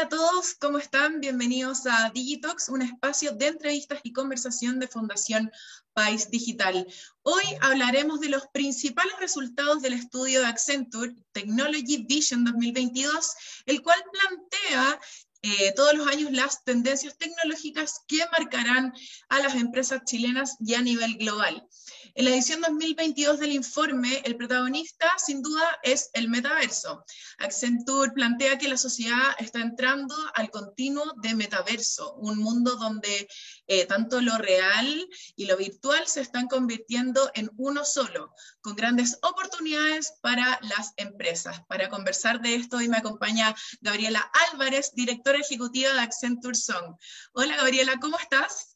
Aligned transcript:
Hola 0.00 0.06
a 0.06 0.16
todos, 0.16 0.54
¿cómo 0.54 0.78
están? 0.78 1.20
Bienvenidos 1.20 1.84
a 1.84 2.10
Digitox, 2.14 2.70
un 2.70 2.80
espacio 2.80 3.32
de 3.32 3.48
entrevistas 3.48 4.00
y 4.02 4.14
conversación 4.14 4.78
de 4.78 4.88
Fundación 4.88 5.52
País 5.92 6.30
Digital. 6.30 6.86
Hoy 7.20 7.42
hablaremos 7.60 8.18
de 8.20 8.30
los 8.30 8.46
principales 8.46 9.12
resultados 9.20 9.82
del 9.82 9.92
estudio 9.92 10.40
de 10.40 10.46
Accenture 10.46 11.14
Technology 11.32 12.06
Vision 12.08 12.46
2022, 12.46 13.34
el 13.66 13.82
cual 13.82 14.02
plantea 14.10 14.98
eh, 15.42 15.74
todos 15.76 15.92
los 15.92 16.08
años 16.08 16.32
las 16.32 16.64
tendencias 16.64 17.18
tecnológicas 17.18 18.00
que 18.08 18.24
marcarán 18.38 18.94
a 19.28 19.40
las 19.40 19.54
empresas 19.54 20.00
chilenas 20.06 20.56
y 20.60 20.76
a 20.76 20.80
nivel 20.80 21.18
global. 21.18 21.68
En 22.14 22.24
la 22.24 22.32
edición 22.32 22.60
2022 22.60 23.38
del 23.38 23.52
informe, 23.52 24.20
el 24.24 24.36
protagonista 24.36 25.06
sin 25.18 25.42
duda 25.42 25.78
es 25.82 26.10
el 26.12 26.28
metaverso. 26.28 27.04
Accenture 27.38 28.12
plantea 28.12 28.58
que 28.58 28.68
la 28.68 28.76
sociedad 28.76 29.36
está 29.38 29.60
entrando 29.60 30.14
al 30.34 30.50
continuo 30.50 31.04
de 31.22 31.34
metaverso, 31.34 32.14
un 32.14 32.38
mundo 32.38 32.76
donde 32.76 33.28
eh, 33.68 33.86
tanto 33.86 34.20
lo 34.20 34.36
real 34.38 35.08
y 35.36 35.46
lo 35.46 35.56
virtual 35.56 36.06
se 36.06 36.20
están 36.20 36.48
convirtiendo 36.48 37.30
en 37.34 37.48
uno 37.56 37.84
solo, 37.84 38.34
con 38.60 38.74
grandes 38.74 39.18
oportunidades 39.22 40.14
para 40.20 40.58
las 40.62 40.92
empresas. 40.96 41.60
Para 41.68 41.88
conversar 41.88 42.40
de 42.40 42.56
esto 42.56 42.78
hoy 42.78 42.88
me 42.88 42.98
acompaña 42.98 43.54
Gabriela 43.80 44.30
Álvarez, 44.50 44.92
directora 44.94 45.38
ejecutiva 45.38 45.92
de 45.92 46.00
Accenture 46.00 46.56
Song. 46.56 46.96
Hola 47.32 47.56
Gabriela, 47.56 47.98
¿cómo 48.00 48.18
estás? 48.18 48.69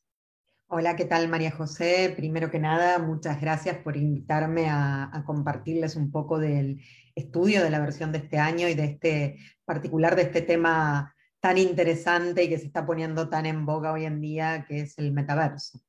Hola, 0.66 0.96
¿qué 0.96 1.04
tal 1.04 1.28
María 1.28 1.50
José? 1.50 2.12
Primero 2.16 2.50
que 2.50 2.58
nada, 2.58 2.98
muchas 2.98 3.40
gracias 3.40 3.78
por 3.78 3.96
invitarme 3.96 4.68
a, 4.70 5.22
compartirles 5.26 5.94
un 5.94 6.10
poco 6.10 6.38
del 6.38 6.80
estudio 7.14 7.62
de 7.62 7.70
la 7.70 7.80
versión 7.80 8.12
de 8.12 8.18
este 8.18 8.38
año 8.38 8.66
y 8.68 8.74
de 8.74 8.84
este 8.84 9.38
particular 9.66 10.16
de 10.16 10.22
este 10.22 10.40
tema 10.40 11.14
tan 11.40 11.58
interesante 11.58 12.44
y 12.44 12.48
que 12.48 12.58
se 12.58 12.66
está 12.66 12.86
poniendo 12.86 13.28
tan 13.28 13.44
en 13.44 13.66
boga 13.66 13.92
hoy 13.92 14.06
en 14.06 14.20
día, 14.20 14.64
que 14.66 14.80
es 14.80 14.98
el 14.98 15.12
metaverso. 15.12 15.80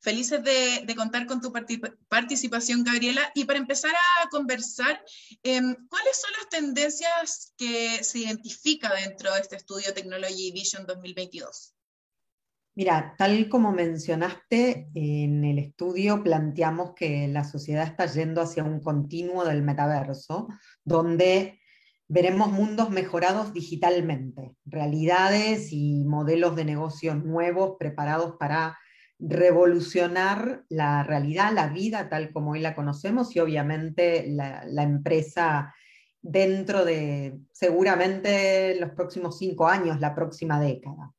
Felices 0.00 0.42
de, 0.42 0.94
contar 0.96 1.26
con 1.26 1.40
tu 1.40 1.52
participación, 2.08 2.82
Gabriela. 2.82 3.30
Y 3.34 3.44
para 3.44 3.58
empezar 3.58 3.92
a 3.94 4.28
conversar, 4.30 5.04
em, 5.42 5.76
¿cuáles 5.88 6.20
son 6.20 6.30
las 6.38 6.48
tendencias 6.48 7.52
que 7.56 8.02
se 8.02 8.20
identifica 8.20 8.92
dentro 8.94 9.32
de 9.34 9.40
este 9.40 9.56
estudio 9.56 9.94
Technology 9.94 10.50
Vision 10.50 10.86
2022? 10.86 11.74
Mira, 12.74 13.14
tal 13.18 13.50
como 13.50 13.70
mencionaste, 13.72 14.88
en 14.94 15.44
el 15.44 15.58
estudio 15.58 16.22
planteamos 16.22 16.94
que 16.94 17.28
la 17.28 17.44
sociedad 17.44 17.86
está 17.86 18.06
yendo 18.06 18.40
hacia 18.40 18.64
un 18.64 18.80
continuo 18.80 19.44
del 19.44 19.62
metaverso, 19.62 20.48
donde 20.82 21.60
veremos 22.08 22.50
mundos 22.50 22.88
mejorados 22.88 23.52
digitalmente, 23.52 24.56
realidades 24.64 25.70
y 25.70 26.02
modelos 26.04 26.56
de 26.56 26.64
negocios 26.64 27.22
nuevos 27.22 27.76
preparados 27.78 28.36
para 28.38 28.78
revolucionar 29.18 30.64
la 30.70 31.02
realidad, 31.02 31.52
la 31.52 31.68
vida 31.68 32.08
tal 32.08 32.32
como 32.32 32.52
hoy 32.52 32.60
la 32.60 32.74
conocemos 32.74 33.36
y 33.36 33.40
obviamente 33.40 34.26
la, 34.28 34.64
la 34.66 34.82
empresa 34.82 35.74
dentro 36.22 36.86
de 36.86 37.38
seguramente 37.52 38.80
los 38.80 38.90
próximos 38.92 39.36
cinco 39.36 39.68
años, 39.68 40.00
la 40.00 40.14
próxima 40.14 40.58
década. 40.58 41.12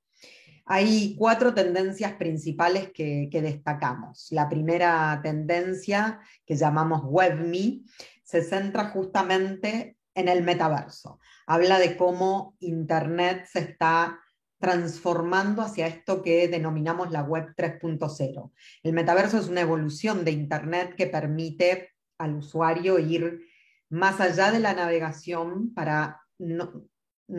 Hay 0.66 1.16
cuatro 1.18 1.54
tendencias 1.54 2.14
principales 2.14 2.92
que, 2.94 3.30
destacamos. 3.32 4.28
La 4.32 4.48
primera 4.48 5.20
tendencia, 5.22 6.20
que 6.46 6.56
llamamos 6.56 7.02
WebMe, 7.04 7.82
se 8.24 8.44
centra 8.44 8.90
justamente 8.90 9.98
en 10.16 10.30
el 10.30 10.44
metaverso. 10.44 11.20
Habla 11.48 11.80
de 11.80 11.98
cómo 11.98 12.56
Internet 12.60 13.46
se 13.52 13.60
está 13.60 14.20
transformando 14.58 15.62
hacia 15.62 15.88
esto 15.88 16.22
que 16.22 16.48
denominamos 16.48 17.12
la 17.12 17.24
Web 17.24 17.54
3.0. 17.58 18.52
El 18.84 18.94
metaverso 18.94 19.38
es 19.38 19.50
una 19.50 19.62
evolución 19.62 20.24
de 20.24 20.32
Internet 20.32 20.96
que 20.96 21.08
permite 21.08 21.90
al 22.18 22.36
usuario 22.36 22.98
ir 23.00 23.42
más 23.90 24.22
allá 24.22 24.52
de 24.52 24.60
la 24.60 24.74
navegación 24.74 25.74
para 25.74 26.22
no 26.38 26.88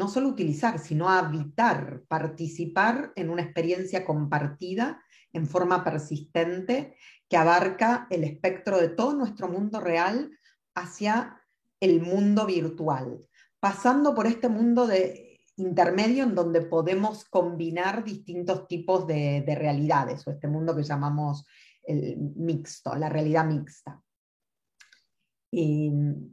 solo 0.09 0.29
utilizar, 0.29 0.79
sino 0.79 1.09
habitar, 1.09 2.03
participar 2.09 3.13
en 3.17 3.31
una 3.31 3.43
experiencia 3.43 4.05
compartida 4.05 5.01
en 5.33 5.47
forma 5.47 5.85
persistente 5.85 6.97
que 7.29 7.37
abarca 7.37 8.07
el 8.11 8.25
espectro 8.25 8.79
de 8.79 8.89
todo 8.89 9.15
nuestro 9.15 9.49
mundo 9.49 9.81
real 9.81 10.31
hacia 10.75 11.41
el 11.81 12.01
mundo 12.01 12.47
virtual, 12.47 13.21
pasando 13.61 14.15
por 14.15 14.27
este 14.27 14.49
mundo 14.49 14.87
de 14.87 15.41
intermedio 15.57 16.25
en 16.25 16.35
donde 16.35 16.63
podemos 16.63 17.25
combinar 17.25 18.03
distintos 18.05 18.67
tipos 18.67 19.07
de, 19.07 19.45
de 19.47 19.55
realidades, 19.55 20.27
o 20.27 20.31
este 20.33 20.49
mundo 20.49 20.75
que 20.75 20.83
llamamos 20.83 21.47
el 21.85 22.17
mixto, 22.19 22.97
la 22.97 23.09
realidad 23.09 23.45
mixta 23.45 24.04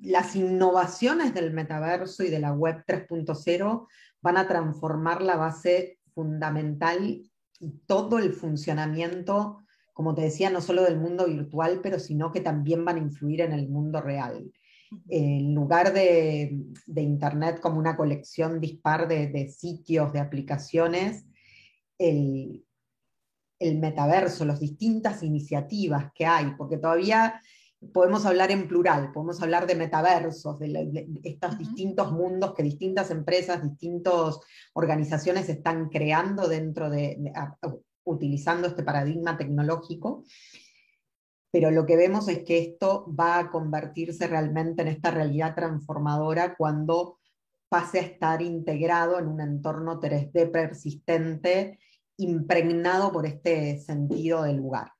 las 0.01 0.35
innovaciones 0.35 1.33
del 1.33 1.53
metaverso 1.53 2.23
y 2.23 2.29
de 2.29 2.39
la 2.39 2.53
web 2.53 2.83
3.0 2.87 3.87
van 4.21 4.37
a 4.37 4.47
transformar 4.47 5.21
la 5.21 5.35
base 5.35 5.99
fundamental 6.13 7.21
y 7.59 7.69
todo 7.85 8.17
el 8.17 8.33
funcionamiento, 8.33 9.59
como 9.93 10.15
te 10.15 10.23
decía, 10.23 10.49
no 10.49 10.61
solo 10.61 10.83
del 10.83 10.99
mundo 10.99 11.27
virtual, 11.27 11.81
pero 11.83 11.99
sino 11.99 12.31
que 12.31 12.41
también 12.41 12.83
van 12.83 12.97
a 12.97 13.01
influir 13.01 13.41
en 13.41 13.51
el 13.51 13.69
mundo 13.69 14.01
real. 14.01 14.51
En 15.07 15.53
lugar 15.53 15.93
de, 15.93 16.57
Internet 16.95 17.59
como 17.61 17.77
una 17.79 17.95
colección 17.95 18.59
dispar 18.59 19.07
de, 19.07 19.49
sitios, 19.49 20.11
de 20.11 20.19
aplicaciones, 20.19 21.25
el, 21.97 22.65
el 23.59 23.77
metaverso, 23.77 24.43
las 24.45 24.59
distintas 24.59 25.21
iniciativas 25.21 26.11
que 26.15 26.25
hay, 26.25 26.55
porque 26.57 26.77
todavía 26.77 27.39
podemos 27.93 28.25
hablar 28.25 28.51
en 28.51 28.67
plural, 28.67 29.11
podemos 29.11 29.41
hablar 29.41 29.65
de 29.65 29.75
metaversos, 29.75 30.59
de, 30.59 31.07
estos 31.23 31.57
distintos 31.57 32.11
mundos 32.11 32.53
que 32.53 32.63
distintas 32.63 33.09
empresas, 33.09 33.63
distintas 33.63 34.39
organizaciones 34.73 35.49
están 35.49 35.89
creando 35.89 36.47
dentro 36.47 36.89
de, 36.89 37.17
utilizando 38.03 38.67
este 38.67 38.83
paradigma 38.83 39.37
tecnológico. 39.37 40.23
Pero 41.51 41.71
lo 41.71 41.85
que 41.85 41.97
vemos 41.97 42.29
es 42.29 42.43
que 42.43 42.59
esto 42.59 43.05
va 43.13 43.39
a 43.39 43.51
convertirse 43.51 44.27
realmente 44.27 44.83
en 44.83 44.87
esta 44.87 45.11
realidad 45.11 45.55
transformadora 45.55 46.55
cuando 46.55 47.19
pase 47.67 47.99
a 47.99 48.03
estar 48.03 48.41
integrado 48.41 49.19
en 49.19 49.27
un 49.27 49.41
entorno 49.41 49.99
3D 49.99 50.49
persistente, 50.51 51.79
impregnado 52.17 53.11
por 53.11 53.25
este 53.25 53.79
sentido 53.79 54.43
del 54.43 54.57
lugar 54.57 54.91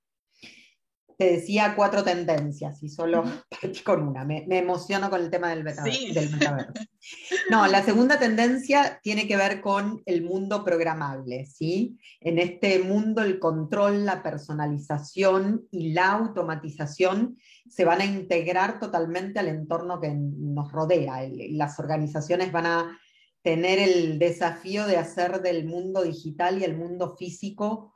te 1.22 1.34
decía 1.34 1.76
cuatro 1.76 2.04
tendencias 2.04 2.82
y 2.82 2.90
solo 2.90 3.24
partí 3.62 3.82
con 3.82 4.02
una. 4.02 4.26
Me, 4.26 4.44
emociono 4.50 5.12
con 5.12 5.22
el 5.22 5.30
tema 5.30 5.52
del, 5.52 5.64
metaverso. 5.64 6.74
No, 7.52 7.68
la 7.68 7.84
segunda 7.84 8.18
tendencia 8.18 9.00
tiene 9.04 9.28
que 9.28 9.38
ver 9.38 9.62
con 9.62 10.02
el 10.08 10.24
mundo 10.24 10.64
programable. 10.64 11.46
¿sí? 11.46 12.00
En 12.22 12.40
este 12.40 12.80
mundo 12.80 13.22
el 13.22 13.38
control, 13.38 14.04
la 14.04 14.24
personalización 14.24 15.68
y 15.70 15.94
la 15.94 16.14
automatización 16.14 17.38
se 17.70 17.86
van 17.86 18.02
a 18.02 18.06
integrar 18.06 18.80
totalmente 18.80 19.40
al 19.40 19.48
entorno 19.48 20.02
que 20.02 20.12
nos 20.16 20.72
rodea. 20.72 21.30
Las 21.52 21.78
organizaciones 21.78 22.52
van 22.52 22.66
a 22.66 23.00
tener 23.44 23.78
el 23.78 24.18
desafío 24.18 24.88
de 24.88 24.98
hacer 24.98 25.44
del 25.44 25.66
mundo 25.66 26.02
digital 26.02 26.60
y 26.60 26.64
el 26.64 26.76
mundo 26.76 27.16
físico 27.16 27.94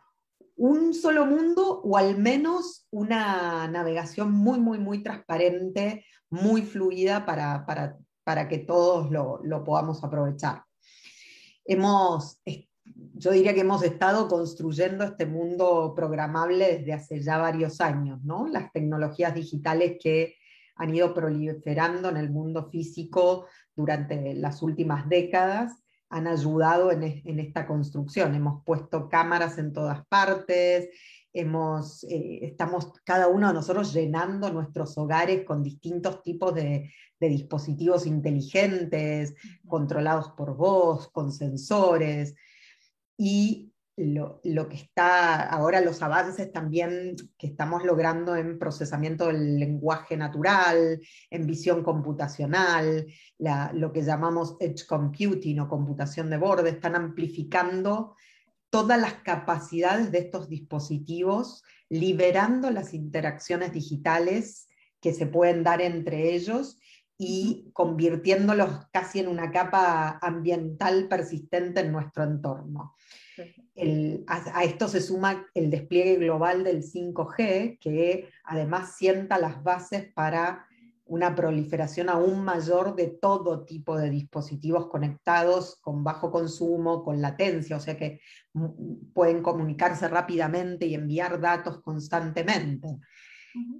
un 0.55 0.93
solo 0.93 1.25
mundo 1.25 1.81
o 1.83 1.97
al 1.97 2.17
menos 2.17 2.87
una 2.91 3.67
navegación 3.67 4.31
muy, 4.31 4.59
muy, 4.59 4.79
muy 4.79 5.03
transparente, 5.03 6.05
muy 6.29 6.61
fluida 6.61 7.25
para, 7.25 7.65
para, 8.23 8.47
que 8.47 8.59
todos 8.59 9.11
lo, 9.11 9.41
lo, 9.43 9.63
podamos 9.63 10.03
aprovechar. 10.03 10.63
Hemos, 11.65 12.41
yo 13.13 13.31
diría 13.31 13.53
que 13.53 13.61
hemos 13.61 13.83
estado 13.83 14.27
construyendo 14.27 15.03
este 15.03 15.25
mundo 15.25 15.93
programable 15.95 16.77
desde 16.77 16.93
hace 16.93 17.21
ya 17.21 17.37
varios 17.37 17.81
años, 17.81 18.23
¿no? 18.23 18.47
Las 18.47 18.71
tecnologías 18.71 19.33
digitales 19.33 19.97
que 20.01 20.35
han 20.77 20.93
ido 20.93 21.13
proliferando 21.13 22.09
en 22.09 22.17
el 22.17 22.29
mundo 22.29 22.69
físico 22.69 23.47
durante 23.75 24.33
las 24.35 24.61
últimas 24.61 25.07
décadas 25.09 25.84
han 26.09 26.27
ayudado 26.27 26.91
en, 26.91 27.03
esta 27.39 27.67
construcción. 27.67 28.35
Hemos 28.35 28.63
puesto 28.63 29.09
cámaras 29.09 29.57
en 29.57 29.73
todas 29.73 30.05
partes, 30.07 30.89
hemos, 31.33 32.03
eh, 32.05 32.39
estamos 32.43 32.93
cada 33.03 33.27
uno 33.27 33.47
de 33.47 33.53
nosotros 33.53 33.93
llenando 33.93 34.51
nuestros 34.51 34.97
hogares 34.97 35.43
con 35.43 35.63
distintos 35.63 36.21
tipos 36.23 36.53
de, 36.55 36.91
dispositivos 37.19 38.05
inteligentes, 38.05 39.33
controlados 39.67 40.29
por 40.37 40.55
voz, 40.55 41.09
con 41.11 41.31
sensores. 41.31 42.35
Y 43.17 43.73
lo, 43.97 44.41
que 44.67 44.75
está 44.75 45.43
ahora, 45.43 45.79
los 45.79 46.01
avances 46.01 46.51
también 46.51 47.15
que 47.37 47.47
estamos 47.47 47.85
logrando 47.85 48.35
en 48.35 48.59
procesamiento 48.59 49.27
del 49.27 49.57
lenguaje 49.57 50.17
natural, 50.17 50.99
en 51.29 51.47
visión 51.47 51.81
computacional, 51.81 53.07
lo 53.73 53.93
que 53.93 54.01
llamamos 54.01 54.57
edge 54.59 54.85
computing 54.85 55.61
o 55.61 55.69
computación 55.69 56.29
de 56.29 56.37
borde, 56.37 56.71
están 56.71 56.95
amplificando 56.95 58.15
todas 58.69 58.99
las 58.99 59.13
capacidades 59.15 60.11
de 60.11 60.19
estos 60.19 60.49
dispositivos, 60.49 61.63
liberando 61.87 62.71
las 62.71 62.93
interacciones 62.93 63.71
digitales 63.71 64.67
que 64.99 65.13
se 65.13 65.27
pueden 65.27 65.63
dar 65.63 65.81
entre 65.81 66.33
ellos 66.33 66.79
y 67.17 67.69
convirtiéndolos 67.71 68.87
casi 68.91 69.19
en 69.19 69.29
una 69.29 69.51
capa 69.51 70.19
ambiental 70.21 71.07
persistente 71.07 71.79
en 71.79 71.93
nuestro 71.93 72.25
entorno. 72.25 72.95
A, 74.27 74.63
esto 74.63 74.87
se 74.87 75.01
suma 75.01 75.47
el 75.53 75.69
despliegue 75.69 76.15
global 76.15 76.63
del 76.63 76.83
5G, 76.83 77.79
que 77.79 78.29
además 78.43 78.95
sienta 78.95 79.37
las 79.37 79.63
bases 79.63 80.11
para 80.13 80.65
una 81.07 81.35
proliferación 81.35 82.09
aún 82.09 82.43
mayor 82.43 82.95
de 82.95 83.07
todo 83.07 83.63
tipo 83.63 83.95
de 83.97 84.09
dispositivos 84.09 84.87
conectados 84.87 85.77
con 85.81 86.03
bajo 86.03 86.31
consumo, 86.31 87.03
con 87.03 87.21
latencia, 87.21 87.77
o 87.77 87.79
sea 87.79 87.95
que 87.95 88.21
pueden 89.13 89.43
comunicarse 89.43 90.07
rápidamente 90.07 90.87
y 90.87 90.95
enviar 90.95 91.39
datos 91.39 91.81
constantemente. 91.81 92.97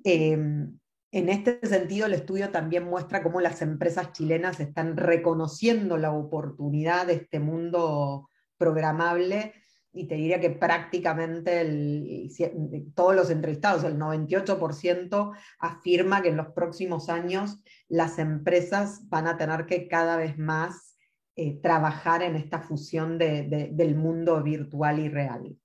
En 0.03 1.29
este 1.29 1.65
sentido, 1.65 2.05
el 2.07 2.13
estudio 2.13 2.49
también 2.49 2.83
muestra 2.83 3.23
cómo 3.23 3.39
las 3.39 3.61
empresas 3.61 4.11
chilenas 4.11 4.59
están 4.59 4.97
reconociendo 4.97 5.97
la 5.97 6.11
oportunidad 6.11 7.07
de 7.07 7.13
este 7.13 7.39
mundo 7.39 8.29
programable 8.57 9.53
y 9.95 10.07
te 10.07 10.15
diría 10.15 10.41
que 10.41 10.49
prácticamente 10.49 12.29
todos 12.93 13.15
los 13.15 13.29
entrevistados, 13.29 13.85
el 13.85 13.97
98%, 13.97 15.31
afirma 15.59 16.21
que 16.21 16.29
en 16.29 16.37
los 16.37 16.47
próximos 16.49 17.07
años 17.07 17.63
las 17.87 18.19
empresas 18.19 19.07
van 19.07 19.27
a 19.27 19.37
tener 19.37 19.65
que 19.65 19.87
cada 19.87 20.17
vez 20.17 20.37
más 20.37 20.97
eh, 21.37 21.59
trabajar 21.61 22.23
en 22.23 22.35
esta 22.35 22.59
fusión 22.59 23.17
del 23.17 23.95
mundo 23.95 24.43
virtual 24.43 24.99
y 24.99 25.07
real. 25.07 25.55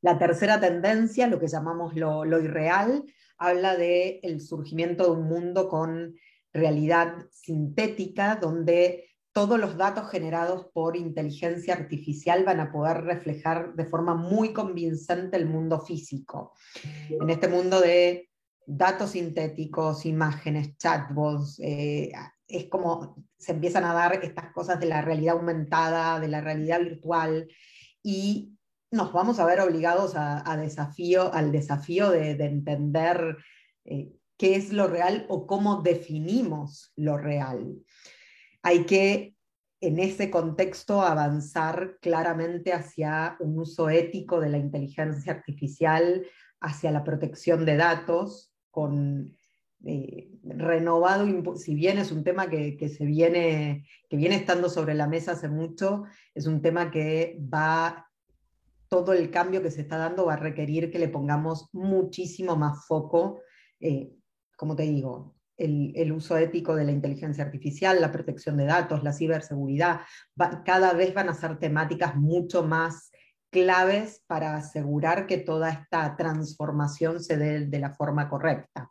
La 0.00 0.18
tercera 0.18 0.58
tendencia, 0.58 1.26
lo 1.26 1.38
que 1.38 1.48
llamamos 1.48 1.94
lo, 1.96 2.24
lo 2.24 2.40
irreal, 2.40 3.04
habla 3.36 3.76
del 3.76 4.20
el 4.22 4.40
surgimiento 4.40 5.04
de 5.04 5.10
un 5.10 5.28
mundo 5.28 5.68
con 5.68 6.14
realidad 6.54 7.26
sintética, 7.30 8.36
donde 8.36 9.10
todos 9.36 9.60
los 9.60 9.76
datos 9.76 10.08
generados 10.10 10.64
por 10.72 10.96
inteligencia 10.96 11.74
artificial 11.74 12.42
van 12.46 12.58
a 12.58 12.72
poder 12.72 13.02
reflejar 13.04 13.74
de 13.74 13.84
forma 13.84 14.14
muy 14.14 14.54
convincente 14.54 15.36
el 15.36 15.44
mundo 15.44 15.78
físico. 15.82 16.54
En 17.10 17.28
este 17.28 17.46
mundo 17.46 17.78
de 17.82 18.30
datos 18.64 19.10
sintéticos, 19.10 20.06
imágenes, 20.06 20.78
chatbots, 20.78 21.60
eh, 21.62 22.12
es 22.48 22.64
como 22.70 23.14
se 23.36 23.52
empiezan 23.52 23.84
a 23.84 23.92
dar 23.92 24.24
estas 24.24 24.54
cosas 24.54 24.80
de 24.80 24.86
la 24.86 25.02
realidad 25.02 25.34
aumentada, 25.34 26.18
de 26.18 26.28
la 26.28 26.40
realidad 26.40 26.80
virtual, 26.80 27.46
y 28.02 28.56
nos 28.90 29.12
vamos 29.12 29.38
a 29.38 29.44
ver 29.44 29.60
obligados 29.60 30.14
a, 30.16 30.56
desafío, 30.56 31.30
al 31.34 31.52
desafío 31.52 32.08
de, 32.08 32.30
entender 32.42 33.36
eh, 33.84 34.14
qué 34.38 34.56
es 34.56 34.72
lo 34.72 34.86
real 34.86 35.26
o 35.28 35.46
cómo 35.46 35.82
definimos 35.82 36.94
lo 36.96 37.18
real. 37.18 37.84
Hay 38.66 38.84
que, 38.84 39.36
en 39.80 40.00
ese 40.00 40.28
contexto, 40.28 41.00
avanzar 41.00 41.98
claramente 42.02 42.72
hacia 42.72 43.36
un 43.38 43.60
uso 43.60 43.88
ético 43.90 44.40
de 44.40 44.50
la 44.50 44.58
inteligencia 44.58 45.34
artificial, 45.34 46.26
hacia 46.60 46.90
la 46.90 47.04
protección 47.04 47.64
de 47.64 47.76
datos, 47.76 48.52
con 48.72 49.30
eh, 49.84 50.32
renovado, 50.42 51.54
si 51.54 51.76
bien 51.76 51.98
es 51.98 52.10
un 52.10 52.24
tema 52.24 52.50
que, 52.50 52.88
se 52.88 53.04
viene, 53.04 53.86
que 54.10 54.16
viene 54.16 54.34
estando 54.34 54.68
sobre 54.68 54.94
la 54.94 55.06
mesa 55.06 55.32
hace 55.32 55.48
mucho, 55.48 56.02
es 56.34 56.48
un 56.48 56.60
tema 56.60 56.90
que 56.90 57.38
va 57.40 58.10
todo 58.88 59.12
el 59.12 59.30
cambio 59.30 59.62
que 59.62 59.70
se 59.70 59.82
está 59.82 59.96
dando 59.96 60.26
va 60.26 60.32
a 60.32 60.38
requerir 60.38 60.90
que 60.90 60.98
le 60.98 61.08
pongamos 61.08 61.68
muchísimo 61.72 62.56
más 62.56 62.84
foco, 62.84 63.42
eh, 63.78 64.10
como 64.56 64.74
te 64.74 64.82
digo, 64.82 65.35
el, 65.56 66.12
uso 66.12 66.36
ético 66.36 66.74
de 66.74 66.84
la 66.84 66.92
inteligencia 66.92 67.44
artificial, 67.44 68.00
la 68.00 68.12
protección 68.12 68.56
de 68.56 68.66
datos, 68.66 69.02
la 69.02 69.12
ciberseguridad, 69.12 70.00
cada 70.64 70.92
vez 70.92 71.14
van 71.14 71.28
a 71.28 71.34
ser 71.34 71.58
temáticas 71.58 72.16
mucho 72.16 72.62
más 72.62 73.10
claves 73.50 74.22
para 74.26 74.56
asegurar 74.56 75.26
que 75.26 75.38
toda 75.38 75.70
esta 75.70 76.16
transformación 76.16 77.22
se 77.22 77.36
dé 77.36 77.66
de 77.66 77.78
la 77.78 77.94
forma 77.94 78.28
correcta. 78.28 78.90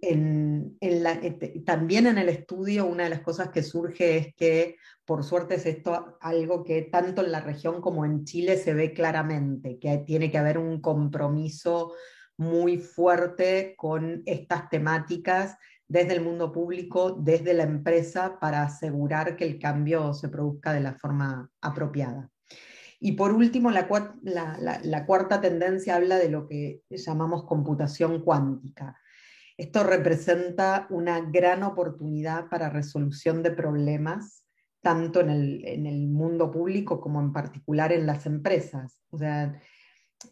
Este, 0.00 1.60
también 1.64 2.06
en 2.06 2.18
el 2.18 2.28
estudio 2.28 2.86
una 2.86 3.04
de 3.04 3.10
las 3.10 3.20
cosas 3.20 3.50
que 3.50 3.62
surge 3.62 4.16
es 4.16 4.34
que 4.34 4.76
por 5.04 5.24
suerte 5.24 5.56
es 5.56 5.66
esto 5.66 6.18
algo 6.20 6.64
que 6.64 6.82
tanto 6.82 7.24
en 7.24 7.32
la 7.32 7.40
región 7.40 7.80
como 7.80 8.04
en 8.04 8.24
Chile 8.24 8.56
se 8.56 8.74
ve 8.74 8.92
claramente, 8.92 9.78
que 9.78 9.98
tiene 9.98 10.30
que 10.30 10.38
haber 10.38 10.58
un 10.58 10.80
compromiso 10.80 11.94
muy 12.38 12.78
fuerte 12.78 13.74
con 13.76 14.22
estas 14.24 14.70
temáticas 14.70 15.58
desde 15.86 16.14
el 16.14 16.22
mundo 16.22 16.50
público, 16.52 17.12
desde 17.12 17.52
la 17.52 17.64
empresa, 17.64 18.38
para 18.40 18.62
asegurar 18.62 19.36
que 19.36 19.44
el 19.44 19.58
cambio 19.58 20.14
se 20.14 20.28
produzca 20.28 20.72
de 20.72 20.80
la 20.80 20.94
forma 20.94 21.50
apropiada. 21.60 22.30
Y 23.00 23.12
por 23.12 23.32
último, 23.32 23.70
la, 23.70 23.86
la 24.82 25.06
cuarta 25.06 25.40
tendencia 25.40 25.96
habla 25.96 26.16
de 26.16 26.30
lo 26.30 26.48
que 26.48 26.82
llamamos 26.90 27.44
computación 27.44 28.22
cuántica. 28.22 28.98
Esto 29.58 29.82
representa 29.82 30.86
una 30.88 31.20
gran 31.20 31.64
oportunidad 31.64 32.48
para 32.48 32.70
resolución 32.70 33.42
de 33.42 33.50
problemas, 33.50 34.44
tanto 34.80 35.20
en 35.20 35.30
el, 35.30 36.06
mundo 36.06 36.52
público 36.52 37.00
como 37.00 37.20
en 37.20 37.32
particular 37.32 37.92
en 37.92 38.06
las 38.06 38.24
empresas. 38.26 39.02
O 39.10 39.18
sea, 39.18 39.60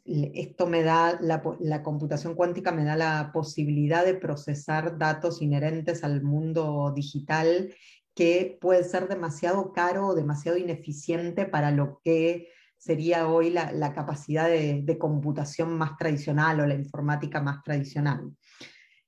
esto 0.05 0.67
me 0.67 0.83
da, 0.83 1.19
la, 1.21 1.43
la, 1.61 1.83
computación 1.83 2.35
cuántica 2.35 2.73
me 2.73 2.85
da 2.85 2.97
la 2.97 3.31
posibilidad 3.33 4.05
de 4.05 4.15
procesar 4.15 4.99
datos 4.99 5.43
inherentes 5.43 6.03
al 6.03 6.23
mundo 6.23 6.93
digital 6.95 7.73
que 8.15 8.59
puede 8.61 8.83
ser 8.83 9.09
demasiado 9.09 9.73
caro 9.73 10.09
o 10.09 10.15
demasiado 10.15 10.59
ineficiente 10.59 11.45
para 11.45 11.71
lo 11.71 12.01
que 12.03 12.49
sería 12.79 13.29
hoy 13.29 13.51
la, 13.51 13.93
capacidad 13.95 14.49
de, 14.49 14.99
computación 14.99 15.77
más 15.77 15.97
tradicional 15.97 16.61
o 16.61 16.67
la 16.67 16.75
informática 16.75 17.41
más 17.41 17.63
tradicional. 17.63 18.33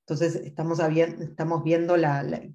Entonces 0.01 0.35
estamos, 0.35 0.79
estamos 0.79 1.63
viendo 1.63 1.95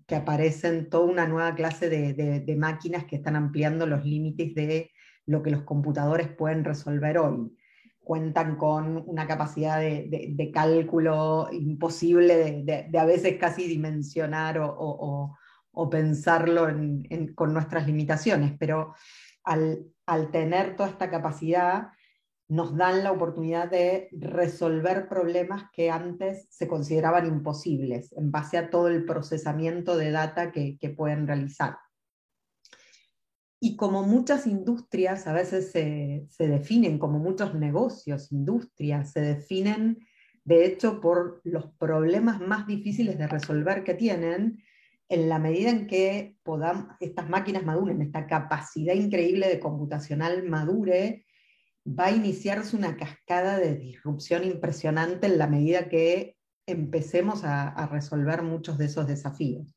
que 0.07 0.17
aparecen 0.17 0.91
toda 0.91 1.05
una 1.05 1.27
nueva 1.27 1.55
clase 1.55 1.89
de, 1.89 2.57
máquinas 2.57 3.05
que 3.05 3.17
están 3.17 3.37
ampliando 3.37 3.87
los 3.87 4.05
límites 4.05 4.55
de 4.55 4.91
lo 5.27 5.43
que 5.43 5.51
los 5.51 5.63
computadores 5.63 6.29
pueden 6.29 6.65
resolver 6.65 7.19
hoy. 7.19 7.57
Cuentan 8.05 8.57
con 8.57 9.03
una 9.07 9.27
capacidad 9.27 9.81
de, 9.81 10.51
cálculo 10.53 11.49
imposible 11.51 12.63
de, 12.63 12.99
a 12.99 13.05
veces 13.05 13.39
casi 13.39 13.67
dimensionar 13.67 14.61
o, 14.61 15.37
pensarlo 15.91 16.69
con 17.35 17.53
nuestras 17.53 17.87
limitaciones, 17.87 18.53
pero 18.59 18.95
al, 19.45 20.31
tener 20.31 20.77
toda 20.77 20.91
esta 20.91 21.11
capacidad, 21.11 21.89
nos 22.49 22.77
dan 22.77 23.03
la 23.03 23.13
oportunidad 23.13 23.71
de 23.71 24.09
resolver 24.13 25.09
problemas 25.09 25.65
que 25.73 25.91
antes 25.91 26.47
se 26.51 26.69
consideraban 26.69 27.27
imposibles 27.27 28.13
en 28.13 28.31
base 28.31 28.59
a 28.59 28.69
todo 28.69 28.89
el 28.89 29.05
procesamiento 29.07 29.97
de 29.97 30.11
data 30.11 30.53
que, 30.53 30.95
pueden 30.97 31.27
realizar. 31.27 31.79
Y 33.65 33.77
como 33.77 34.03
muchas 34.03 34.47
industrias 34.47 35.27
a 35.27 35.33
veces 35.33 35.73
se, 35.73 36.27
se, 36.29 36.49
definen, 36.49 36.99
como 36.99 37.19
muchos 37.19 37.55
negocios, 37.55 38.31
industrias, 38.31 39.13
se 39.13 39.23
definen 39.23 40.07
de 40.45 40.67
hecho 40.67 41.01
por 41.01 41.41
los 41.45 41.71
problemas 41.79 42.41
más 42.41 42.67
difíciles 42.67 43.17
de 43.17 43.27
resolver 43.27 43.83
que 43.83 43.95
tienen, 43.95 44.63
en 45.09 45.31
la 45.31 45.39
medida 45.39 45.71
en 45.71 45.87
que 45.87 46.37
estas 47.01 47.31
máquinas 47.31 47.65
maduren, 47.65 48.03
esta 48.03 48.27
capacidad 48.27 48.93
increíble 48.93 49.49
de 49.49 49.61
computacional 49.61 50.43
madure, 50.43 51.25
va 51.87 52.09
a 52.09 52.13
iniciarse 52.13 52.77
una 52.77 52.99
cascada 52.99 53.59
de 53.59 53.77
disrupción 53.77 54.45
impresionante 54.45 55.27
en 55.27 55.39
la 55.39 55.47
medida 55.47 55.89
que 55.89 56.37
empecemos 56.67 57.45
a, 57.45 57.87
resolver 57.87 58.43
muchos 58.43 58.77
de 58.77 58.85
esos 58.85 59.07
desafíos. 59.07 59.75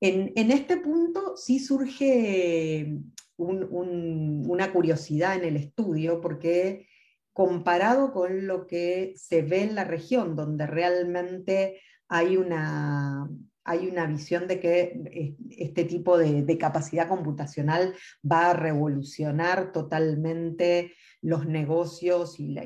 En, 0.00 0.50
este 0.50 0.76
punto 0.76 1.36
sí 1.36 1.58
surge 1.58 2.98
una 3.36 4.72
curiosidad 4.72 5.36
en 5.36 5.44
el 5.44 5.56
estudio, 5.56 6.20
porque 6.20 6.86
comparado 7.32 8.12
con 8.12 8.46
lo 8.46 8.66
que 8.66 9.14
se 9.16 9.42
ve 9.42 9.62
en 9.62 9.74
la 9.74 9.84
región, 9.84 10.36
donde 10.36 10.66
realmente 10.66 11.80
hay 12.08 12.36
una, 12.36 13.28
hay 13.66 13.88
una 13.88 14.06
visión 14.06 14.46
de 14.46 14.60
que 14.60 15.02
eh, 15.12 15.36
este 15.50 15.84
tipo 15.84 16.16
de, 16.16 16.56
capacidad 16.56 17.08
computacional 17.08 17.94
va 18.24 18.50
a 18.50 18.54
revolucionar 18.54 19.72
totalmente 19.72 20.94
los 21.20 21.46
negocios 21.46 22.38
y, 22.38 22.56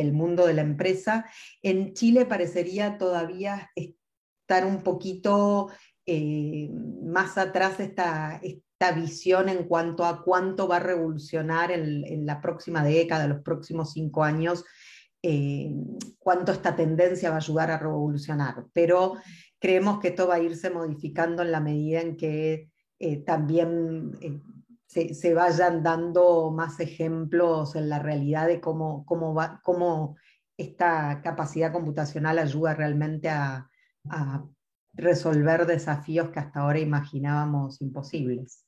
el 0.00 0.12
mundo 0.12 0.46
de 0.46 0.54
la 0.54 0.62
empresa. 0.62 1.26
En 1.62 1.92
Chile 1.92 2.26
parecería 2.26 2.96
todavía 2.96 3.70
estar 3.76 4.64
un 4.64 4.82
poquito 4.82 5.68
eh, 6.10 6.70
más 7.02 7.36
atrás 7.36 7.80
esta, 7.80 8.40
esta 8.42 8.92
visión 8.92 9.50
en 9.50 9.64
cuanto 9.64 10.06
a 10.06 10.24
cuánto 10.24 10.66
va 10.66 10.76
a 10.76 10.80
revolucionar 10.80 11.70
en, 11.70 12.24
la 12.24 12.40
próxima 12.40 12.82
década, 12.82 13.28
los 13.28 13.42
próximos 13.42 13.92
cinco 13.92 14.24
años, 14.24 14.64
eh, 15.22 15.70
cuánto 16.18 16.52
esta 16.52 16.74
tendencia 16.74 17.28
va 17.28 17.36
a 17.36 17.40
ayudar 17.40 17.70
a 17.70 17.78
revolucionar. 17.78 18.64
Pero 18.72 19.16
creemos 19.58 20.00
que 20.00 20.08
esto 20.08 20.26
va 20.26 20.36
a 20.36 20.40
irse 20.40 20.70
modificando 20.70 21.42
en 21.42 21.52
la 21.52 21.60
medida 21.60 22.00
en 22.00 22.16
que 22.16 22.70
eh, 22.98 23.18
también 23.18 24.12
se, 24.86 25.34
vayan 25.34 25.82
dando 25.82 26.50
más 26.50 26.80
ejemplos 26.80 27.76
en 27.76 27.90
la 27.90 27.98
realidad 27.98 28.46
de 28.46 28.62
cómo, 28.62 29.04
cómo, 29.04 29.34
va, 29.34 29.60
cómo 29.62 30.16
esta 30.56 31.20
capacidad 31.20 31.70
computacional 31.70 32.38
ayuda 32.38 32.72
realmente 32.72 33.28
a 33.28 33.68
resolver 34.98 35.64
desafíos 35.66 36.30
que 36.30 36.40
hasta 36.40 36.60
ahora 36.60 36.80
imaginábamos 36.80 37.80
imposibles. 37.80 38.64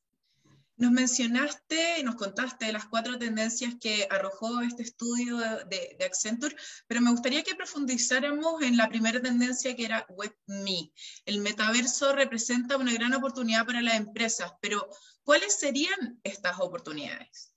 Nos 0.77 0.93
mencionaste, 0.93 2.03
nos 2.05 2.15
contaste 2.15 2.73
las 2.73 2.87
cuatro 2.87 3.19
tendencias 3.19 3.75
que 3.79 4.09
arrojó 4.09 4.63
este 4.63 4.83
estudio 4.83 5.37
de, 5.37 5.99
Accenture, 6.07 6.57
pero 6.87 7.03
me 7.03 7.11
gustaría 7.11 7.43
que 7.43 7.55
profundizáramos 7.55 8.63
en 8.63 8.79
la 8.79 8.89
primera 8.89 9.21
tendencia 9.21 9.77
que 9.77 9.85
era 9.85 10.07
WebMe. 10.09 10.91
El 11.27 11.41
metaverso 11.41 12.15
representa 12.15 12.79
una 12.79 12.95
gran 12.95 13.13
oportunidad 13.13 13.67
para 13.67 13.83
las 13.83 13.97
empresas, 13.97 14.53
pero 14.63 14.89
¿cuáles 15.23 15.59
serían 15.59 16.19
estas 16.23 16.59
oportunidades? 16.61 17.50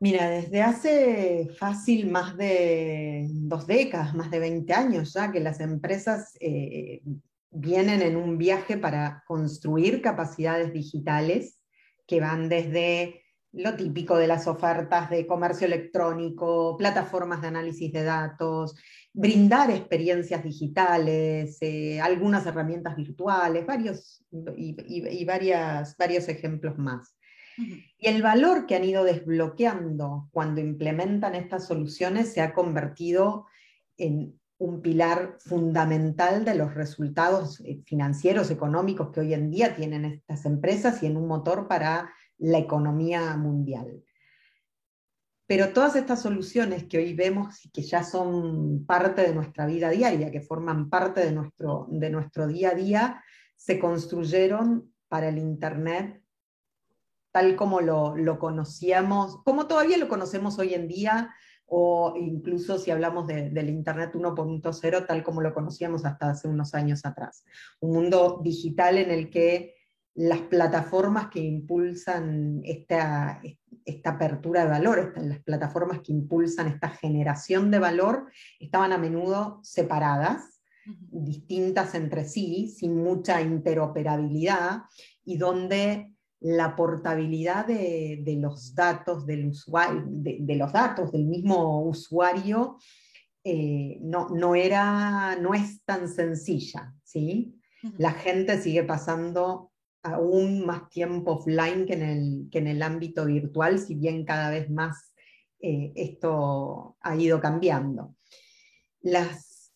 Mira, 0.00 0.30
desde 0.30 0.62
hace 0.62 1.48
fácil 1.58 2.08
más 2.08 2.36
de 2.36 3.26
dos 3.30 3.66
décadas, 3.66 4.14
más 4.14 4.30
de 4.30 4.38
20 4.38 4.72
años 4.72 5.12
ya, 5.12 5.32
que 5.32 5.40
las 5.40 5.58
empresas 5.58 6.36
eh, 6.40 7.02
vienen 7.50 8.02
en 8.02 8.16
un 8.16 8.38
viaje 8.38 8.76
para 8.76 9.24
construir 9.26 10.00
capacidades 10.00 10.72
digitales 10.72 11.58
que 12.06 12.20
van 12.20 12.48
desde 12.48 13.22
lo 13.52 13.74
típico 13.74 14.16
de 14.16 14.28
las 14.28 14.46
ofertas 14.46 15.10
de 15.10 15.26
comercio 15.26 15.66
electrónico, 15.66 16.76
plataformas 16.76 17.40
de 17.40 17.48
análisis 17.48 17.92
de 17.92 18.04
datos, 18.04 18.76
brindar 19.12 19.70
experiencias 19.70 20.44
digitales, 20.44 21.58
eh, 21.60 22.00
algunas 22.00 22.46
herramientas 22.46 22.94
virtuales, 22.94 23.66
varios, 23.66 24.24
y, 24.56 25.24
varias, 25.24 25.96
varios 25.96 26.28
ejemplos 26.28 26.78
más. 26.78 27.17
Y 27.58 28.06
el 28.06 28.22
valor 28.22 28.66
que 28.66 28.76
han 28.76 28.84
ido 28.84 29.04
desbloqueando 29.04 30.28
cuando 30.30 30.60
implementan 30.60 31.34
estas 31.34 31.66
soluciones 31.66 32.32
se 32.32 32.40
ha 32.40 32.54
convertido 32.54 33.46
en 33.96 34.38
un 34.58 34.82
pilar 34.82 35.36
fundamental 35.40 36.44
de 36.44 36.54
los 36.54 36.74
resultados 36.74 37.60
eh, 37.60 37.80
financieros, 37.84 38.50
económicos 38.50 39.10
que 39.10 39.20
hoy 39.20 39.34
en 39.34 39.50
día 39.50 39.74
tienen 39.74 40.04
estas 40.04 40.44
empresas 40.46 41.02
y 41.02 41.06
en 41.06 41.16
un 41.16 41.26
motor 41.28 41.68
para 41.68 42.12
la 42.38 42.58
economía 42.58 43.36
mundial. 43.36 44.04
Pero 45.46 45.72
todas 45.72 45.96
estas 45.96 46.20
soluciones 46.22 46.84
que 46.84 46.98
hoy 46.98 47.14
vemos 47.14 47.64
y 47.64 47.70
que 47.70 47.82
ya 47.82 48.02
son 48.04 48.84
parte 48.84 49.22
de 49.22 49.34
nuestra 49.34 49.64
vida 49.66 49.90
diaria, 49.90 50.30
que 50.30 50.42
forman 50.42 50.90
parte 50.90 51.24
de 51.24 51.32
nuestro, 51.32 51.86
de 51.90 52.10
nuestro 52.10 52.46
día 52.46 52.70
a 52.70 52.74
día, 52.74 53.24
se 53.56 53.78
construyeron 53.78 54.92
para 55.08 55.28
el 55.28 55.38
Internet 55.38 56.22
tal 57.32 57.56
como 57.56 57.80
lo, 57.80 58.16
lo 58.16 58.38
conocíamos, 58.38 59.42
como 59.44 59.66
todavía 59.66 59.98
lo 59.98 60.08
conocemos 60.08 60.58
hoy 60.58 60.74
en 60.74 60.88
día, 60.88 61.34
o 61.68 62.14
incluso 62.16 62.78
si 62.78 62.90
hablamos 62.90 63.26
del 63.26 63.68
Internet 63.68 64.12
1.0 64.14 65.06
tal 65.06 65.22
como 65.22 65.42
lo 65.42 65.52
conocíamos 65.52 66.04
hasta 66.06 66.30
hace 66.30 66.48
unos 66.48 66.74
años 66.74 67.04
atrás. 67.04 67.44
Un 67.80 67.92
mundo 67.92 68.40
digital 68.42 68.96
en 68.96 69.10
el 69.10 69.28
que 69.28 69.74
las 70.14 70.40
plataformas 70.40 71.28
que 71.28 71.40
impulsan 71.40 72.62
esta, 72.64 73.40
esta 73.84 74.10
apertura 74.10 74.64
de 74.64 74.70
valor, 74.70 75.14
las 75.16 75.40
plataformas 75.40 76.00
que 76.00 76.12
impulsan 76.12 76.68
esta 76.68 76.88
generación 76.88 77.70
de 77.70 77.78
valor, 77.78 78.30
estaban 78.58 78.92
a 78.92 78.98
menudo 78.98 79.60
separadas, 79.62 80.60
distintas 80.86 81.94
entre 81.94 82.24
sí, 82.24 82.68
sin 82.68 82.96
mucha 82.96 83.42
interoperabilidad, 83.42 84.84
y 85.22 85.36
donde 85.36 86.14
la 86.40 86.76
portabilidad 86.76 87.66
de, 87.66 88.38
los 88.40 88.74
datos 88.74 89.26
del 89.26 89.46
usuario, 89.46 90.04
de, 90.06 90.56
los 90.56 90.72
datos 90.72 91.10
del 91.12 91.24
mismo 91.24 91.82
usuario 91.82 92.78
eh, 93.42 93.98
no, 94.00 94.54
era, 94.54 95.36
no 95.36 95.54
es 95.54 95.82
tan 95.84 96.08
sencilla. 96.08 96.94
¿sí? 97.02 97.58
La 97.96 98.12
gente 98.12 98.60
sigue 98.60 98.84
pasando 98.84 99.72
aún 100.02 100.64
más 100.64 100.88
tiempo 100.90 101.32
offline 101.32 101.86
que 101.86 101.94
en 101.94 102.02
el, 102.02 102.48
que 102.50 102.58
en 102.58 102.68
el 102.68 102.82
ámbito 102.82 103.24
virtual, 103.24 103.78
si 103.78 103.94
bien 103.94 104.24
cada 104.24 104.50
vez 104.50 104.70
más 104.70 105.12
eh, 105.60 105.92
esto 105.96 106.96
ha 107.00 107.16
ido 107.16 107.40
cambiando. 107.40 108.14
Las, 109.00 109.72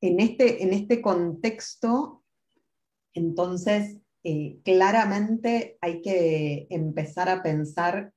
en, 0.00 0.20
este, 0.20 0.62
en 0.62 0.72
este 0.72 1.02
contexto, 1.02 2.24
entonces, 3.14 3.99
eh, 4.22 4.60
claramente 4.64 5.78
hay 5.80 6.02
que 6.02 6.66
empezar 6.70 7.28
a 7.28 7.42
pensar 7.42 8.12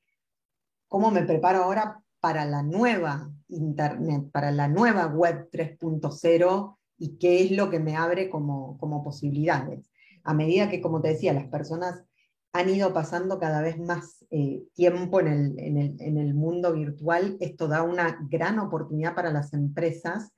cómo 0.87 1.11
me 1.11 1.23
preparo 1.23 1.63
ahora 1.63 2.03
para 2.19 2.45
la 2.45 2.61
nueva 2.61 3.31
Internet, 3.47 4.29
para 4.31 4.51
la 4.51 4.67
nueva 4.67 5.07
Web 5.07 5.49
3.0 5.51 6.77
y 6.97 7.17
qué 7.17 7.43
es 7.43 7.51
lo 7.51 7.69
que 7.69 7.79
me 7.79 7.95
abre 7.95 8.29
como, 8.29 8.77
posibilidades. 9.03 9.91
A 10.23 10.33
medida 10.33 10.69
que, 10.69 10.81
como 10.81 11.01
te 11.01 11.09
decía, 11.09 11.33
las 11.33 11.47
personas 11.47 12.03
han 12.53 12.69
ido 12.69 12.93
pasando 12.93 13.39
cada 13.39 13.61
vez 13.61 13.79
más 13.79 14.25
eh, 14.29 14.63
tiempo 14.73 15.19
en 15.19 15.27
el, 15.27 15.59
en 15.59 16.17
el 16.17 16.33
mundo 16.33 16.73
virtual, 16.73 17.37
esto 17.39 17.67
da 17.67 17.83
una 17.83 18.19
gran 18.29 18.59
oportunidad 18.59 19.15
para 19.15 19.31
las 19.31 19.53
empresas, 19.53 20.31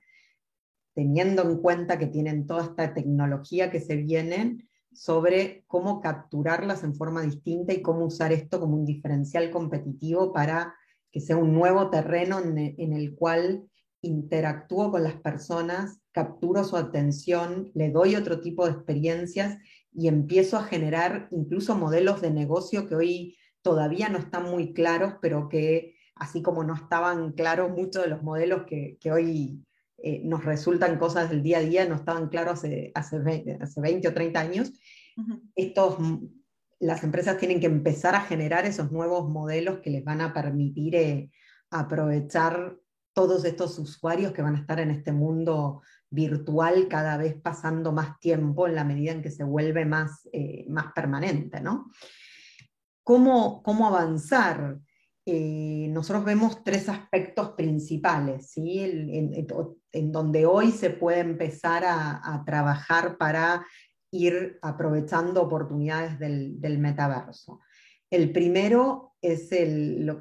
teniendo 0.94 1.42
en 1.42 1.58
cuenta 1.58 1.98
que 1.98 2.06
tienen 2.06 2.46
toda 2.46 2.64
esta 2.64 2.94
tecnología 2.94 3.70
que 3.70 3.80
se 3.80 3.96
viene, 3.96 4.66
sobre 4.96 5.64
cómo 5.66 6.00
capturarlas 6.00 6.82
en 6.82 6.94
forma 6.94 7.22
distinta 7.22 7.74
y 7.74 7.82
cómo 7.82 8.06
usar 8.06 8.32
esto 8.32 8.58
como 8.58 8.76
un 8.76 8.86
diferencial 8.86 9.50
competitivo 9.50 10.32
para 10.32 10.74
que 11.12 11.20
sea 11.20 11.36
un 11.36 11.52
nuevo 11.52 11.90
terreno 11.90 12.40
en, 12.40 12.92
el 12.92 13.14
cual 13.14 13.68
interactúo 14.00 14.90
con 14.90 15.02
las 15.02 15.14
personas, 15.14 16.00
capturo 16.12 16.64
su 16.64 16.76
atención, 16.76 17.70
le 17.74 17.90
doy 17.90 18.16
otro 18.16 18.40
tipo 18.40 18.64
de 18.64 18.72
experiencias 18.72 19.58
y 19.92 20.08
empiezo 20.08 20.56
a 20.56 20.64
generar 20.64 21.28
incluso 21.30 21.76
modelos 21.76 22.20
de 22.20 22.30
negocio 22.30 22.88
que 22.88 22.96
hoy 22.96 23.36
todavía 23.62 24.08
no 24.08 24.18
están 24.18 24.44
muy 24.44 24.72
claros, 24.72 25.14
pero 25.20 25.48
que 25.48 25.96
así 26.14 26.42
como 26.42 26.64
no 26.64 26.74
estaban 26.74 27.32
claros 27.32 27.70
muchos 27.70 28.02
de 28.02 28.08
los 28.08 28.22
modelos 28.22 28.64
que, 28.66 28.96
que 29.00 29.12
hoy 29.12 29.65
eh, 29.98 30.20
nos 30.24 30.44
resultan 30.44 30.98
cosas 30.98 31.30
del 31.30 31.42
día 31.42 31.58
a 31.58 31.62
día, 31.62 31.86
no 31.86 31.94
estaban 31.94 32.28
claros 32.28 32.58
hace, 32.58 32.92
hace, 32.94 33.18
20, 33.18 34.08
o 34.08 34.14
30 34.14 34.40
años, 34.40 34.72
estos, 35.54 35.96
las 36.78 37.02
empresas 37.02 37.38
tienen 37.38 37.60
que 37.60 37.66
empezar 37.66 38.14
a 38.14 38.20
generar 38.20 38.66
esos 38.66 38.92
nuevos 38.92 39.28
modelos 39.30 39.78
que 39.78 39.90
les 39.90 40.04
van 40.04 40.20
a 40.20 40.34
permitir 40.34 40.94
eh, 40.94 41.30
aprovechar 41.70 42.76
todos 43.14 43.46
estos 43.46 43.78
usuarios 43.78 44.32
que 44.32 44.42
van 44.42 44.56
a 44.56 44.60
estar 44.60 44.78
en 44.78 44.90
este 44.90 45.12
mundo 45.12 45.80
virtual 46.10 46.86
cada 46.88 47.16
vez 47.16 47.34
pasando 47.40 47.92
más 47.92 48.20
tiempo 48.20 48.66
en 48.66 48.74
la 48.74 48.84
medida 48.84 49.12
en 49.12 49.22
que 49.22 49.30
se 49.30 49.42
vuelve 49.42 49.86
más, 49.86 50.28
eh, 50.32 50.66
más 50.68 50.92
permanente. 50.92 51.60
¿no? 51.62 51.90
¿Cómo, 53.02 53.62
¿Cómo 53.62 53.86
avanzar? 53.86 54.78
Eh, 55.28 55.88
nosotros 55.90 56.24
vemos 56.24 56.62
tres 56.62 56.88
aspectos 56.88 57.50
principales, 57.56 58.50
¿sí? 58.50 58.78
en, 58.80 60.12
donde 60.12 60.46
hoy 60.46 60.70
se 60.70 60.90
puede 60.90 61.18
empezar 61.18 61.82
a, 61.84 62.44
trabajar 62.46 63.18
para 63.18 63.66
ir 64.12 64.56
aprovechando 64.62 65.42
oportunidades 65.42 66.20
del, 66.20 66.78
metaverso. 66.78 67.60
El 68.08 68.30
primero 68.30 69.16
es 69.20 69.50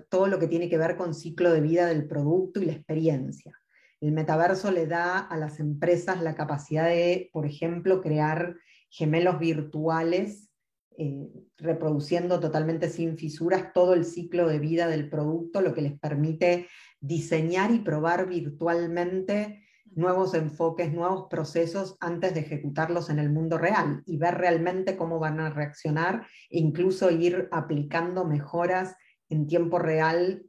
todo 0.09 0.25
lo 0.25 0.39
que 0.39 0.47
tiene 0.47 0.69
que 0.69 0.79
ver 0.79 0.97
con 0.97 1.13
ciclo 1.13 1.53
de 1.53 1.61
vida 1.61 1.85
del 1.85 2.07
producto 2.07 2.59
y 2.59 2.65
la 2.65 2.73
experiencia. 2.73 3.53
El 4.01 4.11
metaverso 4.11 4.71
le 4.71 4.87
da 4.87 5.19
a 5.19 5.37
las 5.37 5.59
empresas 5.59 6.23
la 6.23 6.33
capacidad 6.33 6.87
de, 6.87 7.29
por 7.31 7.45
ejemplo, 7.45 8.01
crear 8.01 8.55
gemelos 8.89 9.37
virtuales 9.37 10.49
eh, 10.97 11.29
reproduciendo 11.57 12.39
totalmente 12.39 12.89
sin 12.89 13.17
fisuras 13.17 13.73
todo 13.73 13.93
el 13.93 14.05
ciclo 14.05 14.47
de 14.47 14.59
vida 14.59 14.87
del 14.87 15.09
producto, 15.09 15.61
lo 15.61 15.73
que 15.73 15.81
les 15.81 15.99
permite 15.99 16.67
diseñar 16.99 17.71
y 17.71 17.79
probar 17.79 18.27
virtualmente 18.27 19.65
nuevos 19.95 20.33
enfoques, 20.33 20.91
nuevos 20.91 21.27
procesos 21.29 21.97
antes 21.99 22.33
de 22.33 22.41
ejecutarlos 22.41 23.09
en 23.09 23.19
el 23.19 23.29
mundo 23.29 23.57
real 23.57 24.03
y 24.05 24.17
ver 24.17 24.35
realmente 24.35 24.97
cómo 24.97 25.19
van 25.19 25.39
a 25.39 25.49
reaccionar 25.49 26.27
e 26.49 26.59
incluso 26.59 27.11
ir 27.11 27.47
aplicando 27.51 28.25
mejoras 28.25 28.95
en 29.29 29.47
tiempo 29.47 29.79
real 29.79 30.43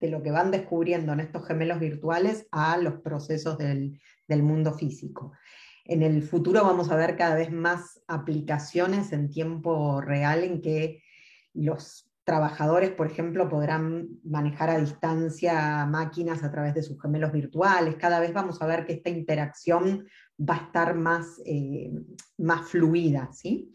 de 0.00 0.08
lo 0.08 0.22
que 0.22 0.30
van 0.30 0.50
descubriendo 0.50 1.12
en 1.12 1.20
estos 1.20 1.46
gemelos 1.46 1.78
virtuales 1.78 2.46
a 2.50 2.78
los 2.78 3.00
procesos 3.00 3.58
del, 3.58 4.00
del 4.26 4.42
mundo 4.42 4.72
físico. 4.72 5.32
En 5.90 6.04
el 6.04 6.22
futuro 6.22 6.62
vamos 6.62 6.92
a 6.92 6.94
ver 6.94 7.16
cada 7.16 7.34
vez 7.34 7.50
más 7.50 8.00
aplicaciones 8.06 9.12
en 9.12 9.28
tiempo 9.28 10.00
real 10.00 10.44
en 10.44 10.62
que 10.62 11.02
los 11.52 12.08
trabajadores, 12.22 12.90
por 12.92 13.08
ejemplo, 13.08 13.48
podrán 13.48 14.06
manejar 14.22 14.70
a 14.70 14.78
distancia 14.78 15.84
máquinas 15.86 16.44
a 16.44 16.52
través 16.52 16.74
de 16.74 16.84
sus 16.84 17.02
gemelos 17.02 17.32
virtuales. 17.32 17.96
Cada 17.96 18.20
vez 18.20 18.32
vamos 18.32 18.62
a 18.62 18.66
ver 18.66 18.86
que 18.86 18.92
esta 18.92 19.10
interacción 19.10 20.06
va 20.38 20.54
a 20.54 20.64
estar 20.66 20.94
más, 20.94 21.42
eh, 21.44 21.90
más 22.38 22.68
fluida. 22.68 23.28
¿sí? 23.32 23.72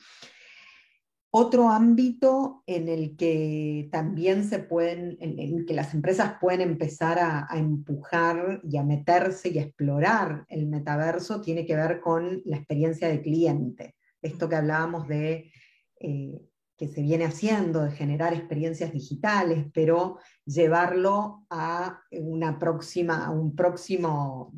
Otro 1.37 1.69
ámbito 1.69 2.63
en 2.65 2.87
el 2.87 3.17
que 3.17 3.89
también 3.91 4.45
se 4.45 4.59
pueden, 4.59 5.17
en, 5.19 5.65
que 5.65 5.73
las 5.73 5.93
empresas 5.93 6.37
pueden 6.39 6.61
empezar 6.61 7.19
a, 7.19 7.45
empujar 7.57 8.61
y 8.63 8.77
a 8.77 8.83
meterse 8.83 9.49
y 9.49 9.59
a 9.59 9.63
explorar 9.63 10.45
el 10.47 10.65
metaverso 10.67 11.41
tiene 11.41 11.65
que 11.65 11.75
ver 11.75 11.99
con 11.99 12.41
la 12.45 12.55
experiencia 12.55 13.09
de 13.09 13.21
cliente. 13.21 13.95
Esto 14.21 14.47
que 14.47 14.55
hablábamos 14.55 15.09
de 15.09 15.51
eh, 15.99 16.39
que 16.77 16.87
se 16.87 17.01
viene 17.01 17.25
haciendo, 17.25 17.83
de 17.83 17.91
generar 17.91 18.33
experiencias 18.33 18.93
digitales, 18.93 19.65
pero 19.73 20.19
llevarlo 20.45 21.45
a 21.49 21.99
una 22.11 22.57
próxima, 22.57 23.29
un 23.29 23.53
próximo, 23.57 24.53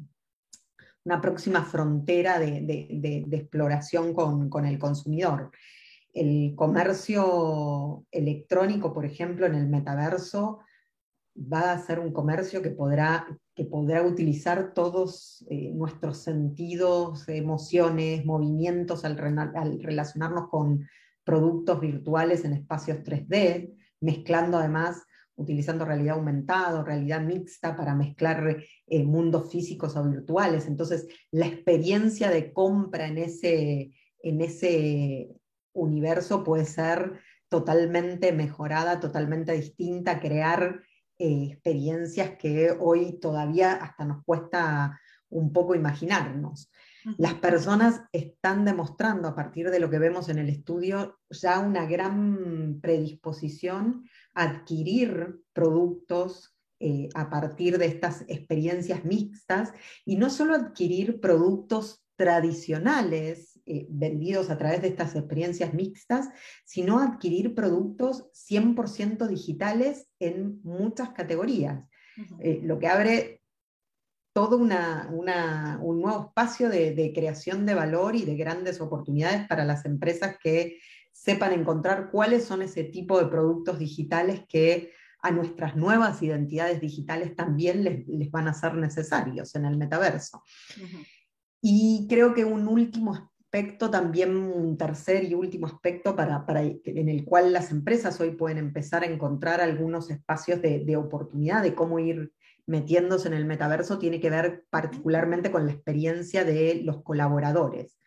una 1.06 1.22
próxima 1.22 1.64
frontera 1.64 2.38
de, 2.38 3.26
exploración 3.32 4.14
con, 4.14 4.66
el 4.68 4.78
consumidor. 4.78 5.50
El 6.18 6.56
comercio 6.56 8.06
electrónico, 8.12 8.92
por 8.92 9.06
ejemplo, 9.06 9.46
en 9.46 9.54
el 9.54 9.68
metaverso, 9.68 10.60
va 11.38 11.72
a 11.72 11.78
ser 11.78 12.00
un 12.00 12.12
comercio 12.12 12.64
que 12.64 12.72
podrá, 12.72 13.28
que 13.54 13.66
podrá 13.66 14.02
utilizar 14.02 14.74
todos 14.74 15.46
eh, 15.50 15.72
nuestros 15.76 16.18
sentidos, 16.18 17.30
emociones, 17.30 18.26
movimientos 18.26 19.06
al 19.06 19.16
relacionarnos 19.16 20.50
con 20.50 20.88
productos 21.24 21.80
virtuales 21.80 22.46
en 22.46 22.54
espacios 22.54 23.00
3D, 23.04 23.72
mezclando 24.02 24.58
además, 24.58 25.04
utilizando 25.36 25.86
realidad 25.86 26.16
aumentada, 26.16 26.84
realidad 26.84 27.22
mixta 27.22 27.76
para 27.76 27.94
mezclar 27.94 28.64
eh, 28.88 29.04
mundos 29.04 29.52
físicos 29.52 29.96
o 29.96 30.04
virtuales. 30.10 30.66
Entonces, 30.66 31.08
la 31.30 31.46
experiencia 31.46 32.32
de 32.32 32.52
compra 32.52 33.06
en 33.06 33.20
ese, 33.20 33.92
en 34.24 34.42
ese 34.42 35.37
universo 35.82 36.44
puede 36.44 36.66
ser 36.66 37.20
totalmente 37.50 38.32
mejorada, 38.34 39.00
totalmente 39.00 39.54
distinta, 39.54 40.20
crear 40.20 40.82
eh, 41.18 41.50
experiencias 41.52 42.38
que 42.38 42.76
hoy 42.80 43.20
todavía 43.20 43.74
hasta 43.74 44.06
nos 44.06 44.24
cuesta 44.24 45.00
un 45.30 45.52
poco 45.52 45.76
imaginarnos. 45.76 46.72
Las 47.18 47.36
personas 47.36 48.02
están 48.12 48.66
demostrando 48.66 49.30
a 49.30 49.36
partir 49.36 49.70
de 49.70 49.80
lo 49.80 49.90
que 49.90 50.00
vemos 50.00 50.28
en 50.28 50.40
el 50.40 50.50
estudio 50.50 51.20
ya 51.30 51.60
una 51.60 51.86
gran 51.86 52.80
predisposición 52.82 54.04
a 54.34 54.44
adquirir 54.44 55.40
productos 55.54 56.54
eh, 56.80 57.10
a 57.16 57.30
partir 57.30 57.78
de 57.78 57.86
estas 57.86 58.26
experiencias 58.28 59.06
mixtas 59.06 59.74
y 60.06 60.18
no 60.18 60.30
solo 60.30 60.54
adquirir 60.54 61.20
productos 61.20 62.04
tradicionales 62.16 63.57
eh, 63.68 63.86
vendidos 63.90 64.50
a 64.50 64.58
través 64.58 64.82
de 64.82 64.88
estas 64.88 65.16
experiencias 65.16 65.74
mixtas, 65.74 66.30
sino 66.66 67.00
adquirir 67.00 67.54
productos 67.54 68.32
100% 68.32 69.28
digitales 69.28 70.08
en 70.20 70.62
muchas 70.64 71.10
categorías. 71.10 71.84
Eh, 72.40 72.62
lo 72.64 72.80
que 72.80 72.88
abre 72.88 73.42
todo 74.34 74.58
una, 74.58 75.10
un 75.10 76.02
nuevo 76.02 76.28
espacio 76.28 76.70
de, 76.70 77.12
creación 77.14 77.66
de 77.66 77.74
valor 77.74 78.16
y 78.16 78.24
de 78.24 78.38
grandes 78.38 78.80
oportunidades 78.80 79.48
para 79.48 79.66
las 79.66 79.84
empresas 79.84 80.38
que 80.42 80.80
sepan 81.12 81.54
encontrar 81.54 82.10
cuáles 82.12 82.46
son 82.46 82.62
ese 82.62 82.84
tipo 82.84 83.20
de 83.20 83.26
productos 83.26 83.80
digitales 83.80 84.44
que 84.48 84.94
a 85.24 85.32
nuestras 85.32 85.76
nuevas 85.76 86.22
identidades 86.22 86.80
digitales 86.80 87.36
también 87.36 87.84
les, 87.84 88.32
van 88.32 88.48
a 88.48 88.54
ser 88.54 88.76
necesarios 88.76 89.56
en 89.56 89.66
el 89.66 89.76
metaverso. 89.76 90.44
Y 91.60 92.06
creo 92.08 92.34
que 92.34 92.46
un 92.46 92.68
último 92.68 93.32
aspecto, 93.58 93.90
también 93.90 94.36
un 94.36 94.78
tercer 94.78 95.24
y 95.24 95.34
último 95.34 95.66
aspecto 95.66 96.16
para, 96.16 96.46
para, 96.46 96.62
en 96.62 97.10
el 97.10 97.26
cual 97.26 97.54
las 97.54 97.72
empresas 97.72 98.20
hoy 98.22 98.32
pueden 98.32 98.58
empezar 98.58 99.04
a 99.04 99.08
encontrar 99.08 99.62
algunos 99.62 100.10
espacios 100.12 100.62
de, 100.62 100.86
de 100.86 100.96
oportunidad, 100.96 101.64
de 101.64 101.74
cómo 101.74 102.00
ir 102.00 102.32
metiéndose 102.68 103.28
en 103.28 103.34
el 103.34 103.46
metaverso 103.46 103.98
tiene 103.98 104.20
que 104.20 104.30
ver 104.30 104.66
particularmente 104.70 105.52
con 105.52 105.66
la 105.66 105.72
experiencia 105.72 106.44
de 106.44 106.82
los 106.84 107.02
colaboradores. 107.02 107.98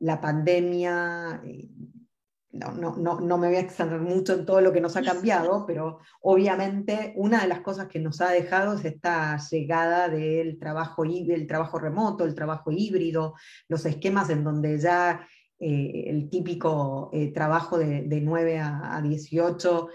La 0.00 0.20
pandemia, 0.20 1.42
eh, 2.56 2.72
no, 2.78 2.96
no, 2.96 3.20
no, 3.20 3.38
me 3.38 3.48
voy 3.48 3.56
a 3.56 3.60
extender 3.60 4.00
mucho 4.00 4.34
en 4.34 4.46
todo 4.46 4.60
lo 4.60 4.72
que 4.72 4.80
nos 4.80 4.96
ha 4.96 5.02
cambiado, 5.02 5.64
pero 5.66 5.98
obviamente 6.20 7.12
una 7.16 7.42
de 7.42 7.48
las 7.48 7.60
cosas 7.60 7.88
que 7.88 7.98
nos 7.98 8.20
ha 8.20 8.30
dejado 8.30 8.74
es 8.74 8.84
esta 8.84 9.36
llegada 9.50 10.08
del 10.08 10.58
trabajo, 10.58 11.04
trabajo 11.48 11.78
remoto, 11.78 12.24
el 12.24 12.34
trabajo 12.34 12.70
híbrido, 12.72 13.34
los 13.68 13.84
esquemas 13.86 14.30
en 14.30 14.44
donde 14.44 14.78
ya 14.78 15.26
eh, 15.58 16.04
el 16.08 16.28
típico 16.28 17.10
eh, 17.12 17.32
trabajo 17.32 17.78
de, 17.78 18.02
de 18.02 18.20
9 18.20 18.58
a, 18.58 18.96
a 18.96 19.02
18 19.02 19.88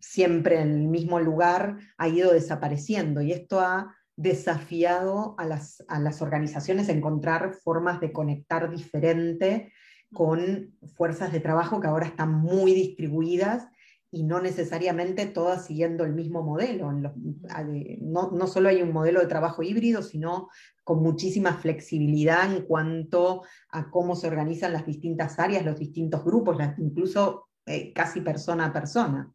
siempre 0.00 0.60
en 0.60 0.70
el 0.70 0.88
mismo 0.88 1.20
lugar 1.20 1.76
ha 1.98 2.08
ido 2.08 2.32
desapareciendo 2.32 3.20
y 3.20 3.32
esto 3.32 3.60
ha 3.60 3.94
desafiado 4.16 5.34
a 5.38 5.44
las, 5.44 5.84
a 5.88 5.98
las 5.98 6.22
organizaciones 6.22 6.88
a 6.88 6.92
encontrar 6.92 7.54
formas 7.54 8.00
de 8.00 8.12
conectar 8.12 8.70
diferente 8.70 9.72
con 10.14 10.74
fuerzas 10.96 11.32
de 11.32 11.40
trabajo 11.40 11.80
que 11.80 11.88
ahora 11.88 12.06
están 12.06 12.32
muy 12.32 12.72
distribuidas 12.72 13.68
y 14.10 14.22
no 14.22 14.40
necesariamente 14.40 15.26
todas 15.26 15.66
siguiendo 15.66 16.04
el 16.04 16.14
mismo 16.14 16.42
modelo. 16.42 16.90
No, 16.92 18.46
solo 18.46 18.68
hay 18.68 18.80
un 18.80 18.92
modelo 18.92 19.20
de 19.20 19.26
trabajo 19.26 19.62
híbrido, 19.62 20.02
sino 20.02 20.48
con 20.84 21.02
muchísima 21.02 21.54
flexibilidad 21.54 22.50
en 22.50 22.62
cuanto 22.62 23.42
a 23.70 23.90
cómo 23.90 24.14
se 24.14 24.28
organizan 24.28 24.72
las 24.72 24.86
distintas 24.86 25.38
áreas, 25.40 25.64
los 25.64 25.78
distintos 25.78 26.24
grupos, 26.24 26.56
incluso 26.78 27.48
eh, 27.66 27.92
casi 27.92 28.20
persona 28.20 28.66
a 28.66 28.72
persona. 28.72 29.34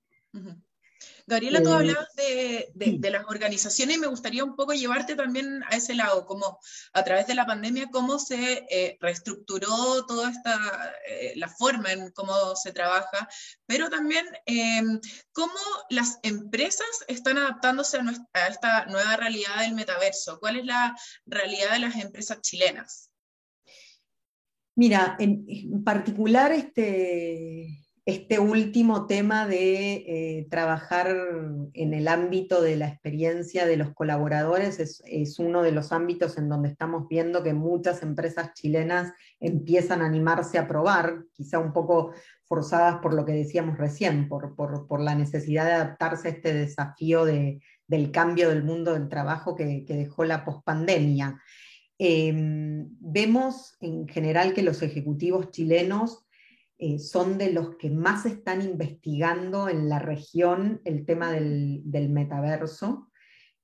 Gabriela, 1.28 1.62
tú 1.62 1.70
eh, 1.70 1.76
hablabas 1.76 2.16
de, 2.16 3.10
las 3.10 3.26
organizaciones 3.28 3.98
y 3.98 4.00
me 4.00 4.08
gustaría 4.08 4.44
un 4.44 4.56
poco 4.56 4.74
llevarte 4.74 5.16
también 5.16 5.64
a 5.70 5.76
ese 5.76 5.96
lado, 5.96 6.26
como 6.26 6.60
a 6.94 7.04
través 7.04 7.28
de 7.28 7.36
la 7.36 7.46
pandemia, 7.46 7.90
cómo 7.92 8.20
se 8.20 8.66
eh, 8.70 8.98
reestructuró 9.00 10.06
toda 10.06 10.32
esta, 10.32 10.94
la 11.36 11.50
forma 11.50 11.92
en 11.92 12.12
cómo 12.12 12.56
se 12.56 12.72
trabaja, 12.72 13.28
pero 13.66 13.90
también 13.90 14.26
em, 14.46 15.00
cómo 15.32 15.54
las 15.90 16.20
empresas 16.24 16.88
están 17.08 17.38
adaptándose 17.38 18.00
a, 18.34 18.48
esta 18.48 18.86
nueva 18.86 19.18
realidad 19.18 19.60
del 19.62 19.76
metaverso. 19.76 20.40
¿Cuál 20.40 20.58
es 20.58 20.66
la 20.66 20.96
realidad 21.26 21.74
de 21.74 21.80
las 21.80 21.96
empresas 21.96 22.42
chilenas? 22.42 23.10
Mira, 24.76 25.18
en 25.20 25.84
particular 25.84 26.52
este, 26.54 27.89
este 28.10 28.40
último 28.40 29.06
tema 29.06 29.46
de 29.46 29.94
eh, 30.08 30.48
trabajar 30.50 31.16
en 31.74 31.94
el 31.94 32.08
ámbito 32.08 32.60
de 32.60 32.76
la 32.76 32.88
experiencia 32.88 33.68
de 33.68 33.78
los 33.78 33.94
colaboradores 33.94 34.80
es, 34.80 35.40
uno 35.40 35.62
de 35.62 35.72
los 35.72 35.92
ámbitos 35.92 36.40
en 36.40 36.50
donde 36.50 36.70
estamos 36.70 37.08
viendo 37.08 37.44
que 37.44 37.54
muchas 37.54 38.02
empresas 38.02 38.56
chilenas 38.56 39.14
empiezan 39.40 40.02
a 40.02 40.08
animarse 40.08 40.58
a 40.58 40.68
probar, 40.68 41.26
quizá 41.34 41.60
un 41.60 41.72
poco 41.72 42.14
forzadas 42.46 42.98
por 42.98 43.14
lo 43.14 43.26
que 43.26 43.34
decíamos 43.34 43.78
recién, 43.78 44.28
por, 44.28 45.02
la 45.02 45.14
necesidad 45.14 45.66
de 45.66 45.74
adaptarse 45.74 46.30
a 46.30 46.32
este 46.32 46.52
desafío 46.52 47.26
del 47.26 48.12
cambio 48.12 48.50
del 48.50 48.64
mundo 48.64 48.94
del 48.94 49.08
trabajo 49.08 49.56
que, 49.56 49.86
dejó 49.88 50.26
la 50.26 50.44
pospandemia. 50.44 51.40
Em, 52.00 52.88
vemos 53.00 53.78
en 53.82 54.08
general 54.08 54.56
que 54.56 54.64
los 54.64 54.82
ejecutivos 54.82 55.52
chilenos 55.52 56.26
eh, 56.82 56.98
son 56.98 57.38
de 57.38 57.52
los 57.52 57.76
que 57.76 57.90
más 57.90 58.26
están 58.26 58.62
investigando 58.62 59.68
en 59.68 59.90
la 59.90 60.00
región 60.00 60.82
el 60.86 61.06
tema 61.06 61.30
del, 61.32 61.84
metaverso. 62.10 63.10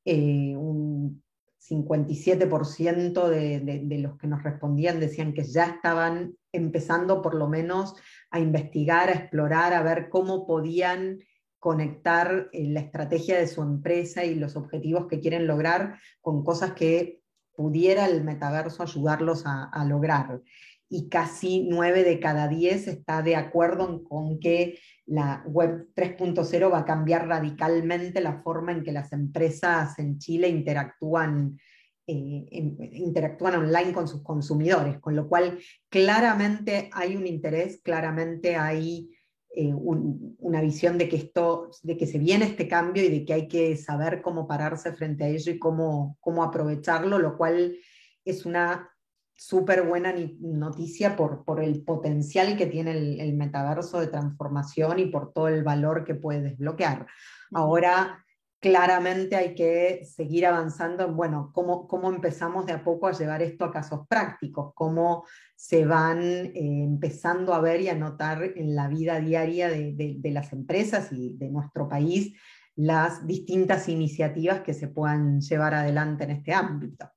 Eh, 0.03 0.53
un 0.55 1.23
57% 1.67 3.29
de, 3.29 3.99
los 3.99 4.17
que 4.17 4.27
nos 4.27 4.43
respondían 4.43 4.99
decían 4.99 5.33
que 5.33 5.43
ya 5.43 5.65
estaban 5.65 6.35
empezando 6.51 7.21
por 7.21 7.35
lo 7.35 7.47
menos 7.47 7.95
a 8.31 8.39
investigar, 8.39 9.09
a 9.09 9.13
explorar, 9.13 9.73
a 9.73 9.81
ver 9.81 10.09
cómo 10.09 10.45
podían 10.45 11.19
conectar 11.57 12.49
eh, 12.51 12.65
la 12.67 12.81
estrategia 12.81 13.39
de 13.39 13.47
su 13.47 13.61
empresa 13.63 14.25
y 14.25 14.35
los 14.35 14.57
objetivos 14.57 15.07
que 15.07 15.21
quieren 15.21 15.47
lograr 15.47 15.97
con 16.21 16.43
cosas 16.43 16.73
que 16.73 17.21
pudiera 17.55 18.05
el 18.05 18.23
metaverso 18.23 18.83
ayudarlos 18.83 19.43
a, 19.45 19.85
lograr. 19.85 20.41
Y 20.89 21.09
casi 21.09 21.67
nueve 21.69 22.03
de 22.03 22.19
cada 22.19 22.47
diez 22.47 22.87
está 22.87 23.21
de 23.21 23.35
acuerdo 23.35 24.03
con 24.03 24.39
que 24.39 24.77
la 25.05 25.43
web 25.47 25.89
3.0 25.95 26.71
va 26.71 26.79
a 26.79 26.85
cambiar 26.85 27.27
radicalmente 27.27 28.21
la 28.21 28.41
forma 28.41 28.71
en 28.71 28.83
que 28.83 28.91
las 28.91 29.11
empresas 29.13 29.97
en 29.99 30.17
Chile 30.19 30.47
interactúan, 30.47 31.59
eh, 32.07 32.45
interactúan 32.49 33.55
online 33.55 33.93
con 33.93 34.07
sus 34.07 34.23
consumidores, 34.23 34.99
con 34.99 35.15
lo 35.15 35.27
cual 35.27 35.59
claramente 35.89 36.89
hay 36.93 37.15
un 37.15 37.27
interés, 37.27 37.81
claramente 37.83 38.55
hay 38.55 39.09
eh, 39.57 39.73
una 39.73 40.59
visión 40.59 40.97
de 40.97 41.07
que, 41.07 41.15
esto, 41.15 41.69
de 41.81 41.95
que 41.95 42.07
se 42.07 42.19
viene 42.19 42.45
este 42.45 42.67
cambio 42.67 43.05
y 43.05 43.09
de 43.09 43.25
que 43.25 43.33
hay 43.33 43.47
que 43.47 43.77
saber 43.77 44.21
cómo 44.21 44.47
pararse 44.47 44.91
frente 44.91 45.23
a 45.23 45.29
ello 45.29 45.51
y 45.51 45.59
cómo, 45.59 46.17
cómo 46.19 46.43
aprovecharlo, 46.43 47.19
lo 47.19 47.37
cual 47.37 47.77
es 48.25 48.45
una 48.45 48.89
súper 49.35 49.83
buena 49.83 50.13
noticia 50.39 51.15
por, 51.15 51.43
por, 51.43 51.61
el 51.61 51.83
potencial 51.83 52.55
que 52.57 52.67
tiene 52.67 52.91
el, 52.91 53.33
metaverso 53.35 53.99
de 53.99 54.07
transformación 54.07 54.99
y 54.99 55.07
por 55.07 55.33
todo 55.33 55.49
el 55.49 55.63
valor 55.63 56.05
que 56.05 56.15
puede 56.15 56.41
desbloquear. 56.41 57.05
Ahora, 57.51 58.23
claramente 58.59 59.35
hay 59.35 59.53
que 59.53 60.05
seguir 60.05 60.45
avanzando 60.45 61.05
en, 61.05 61.15
bueno, 61.15 61.51
cómo, 61.53 61.87
cómo 61.87 62.09
empezamos 62.09 62.65
de 62.65 62.73
a 62.73 62.83
poco 62.83 63.07
a 63.07 63.11
llevar 63.11 63.41
esto 63.41 63.65
a 63.65 63.71
casos 63.71 64.07
prácticos, 64.07 64.71
cómo 64.73 65.25
se 65.55 65.85
van 65.85 66.21
eh, 66.21 66.51
empezando 66.55 67.53
a 67.53 67.59
ver 67.59 67.81
y 67.81 67.89
a 67.89 67.95
notar 67.95 68.41
en 68.55 68.75
la 68.75 68.87
vida 68.87 69.19
diaria 69.19 69.69
de, 69.69 69.93
de 70.17 70.31
las 70.31 70.53
empresas 70.53 71.11
y 71.11 71.35
de 71.37 71.49
nuestro 71.49 71.87
país 71.89 72.33
las 72.77 73.25
distintas 73.25 73.87
iniciativas 73.87 74.61
que 74.61 74.73
se 74.73 74.87
puedan 74.87 75.39
llevar 75.39 75.73
adelante 75.73 76.25
en 76.25 76.31
este 76.31 76.53
ámbito. 76.53 77.09